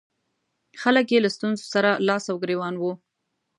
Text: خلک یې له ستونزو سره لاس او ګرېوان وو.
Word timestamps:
خلک 0.81 1.05
یې 1.13 1.19
له 1.25 1.29
ستونزو 1.35 1.63
سره 1.73 1.89
لاس 2.07 2.23
او 2.31 2.35
ګرېوان 2.43 2.75
وو. 2.77 2.93